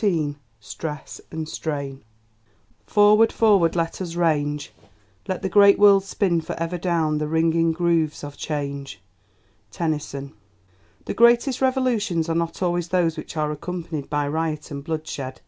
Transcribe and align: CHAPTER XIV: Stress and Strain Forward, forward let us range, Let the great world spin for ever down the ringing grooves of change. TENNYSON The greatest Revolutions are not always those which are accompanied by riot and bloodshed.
CHAPTER 0.00 0.16
XIV: 0.16 0.36
Stress 0.60 1.20
and 1.30 1.46
Strain 1.46 2.04
Forward, 2.86 3.30
forward 3.30 3.76
let 3.76 4.00
us 4.00 4.14
range, 4.14 4.72
Let 5.28 5.42
the 5.42 5.50
great 5.50 5.78
world 5.78 6.04
spin 6.04 6.40
for 6.40 6.54
ever 6.58 6.78
down 6.78 7.18
the 7.18 7.28
ringing 7.28 7.72
grooves 7.72 8.24
of 8.24 8.38
change. 8.38 9.02
TENNYSON 9.70 10.32
The 11.04 11.12
greatest 11.12 11.60
Revolutions 11.60 12.30
are 12.30 12.34
not 12.34 12.62
always 12.62 12.88
those 12.88 13.18
which 13.18 13.36
are 13.36 13.52
accompanied 13.52 14.08
by 14.08 14.26
riot 14.26 14.70
and 14.70 14.82
bloodshed. 14.82 15.42